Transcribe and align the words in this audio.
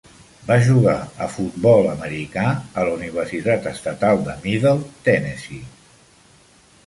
Va 0.45 0.55
jugar 0.67 0.93
a 1.25 1.27
futbol 1.33 1.89
americà 1.91 2.45
a 2.53 2.87
la 2.87 2.95
Universitat 2.95 3.69
Estatal 3.73 4.25
de 4.29 4.35
Middle 4.45 4.91
Tennessee. 5.09 6.33